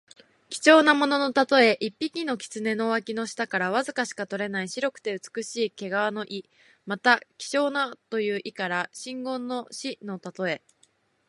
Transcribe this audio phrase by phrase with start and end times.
[0.49, 1.77] 貴重なもののたとえ。
[1.79, 6.49] 一匹の狐の脇の下からわずかしか取れない白くて美しい毛皮の意。
[6.87, 10.63] また、希少なという意から直言の士のたとえ。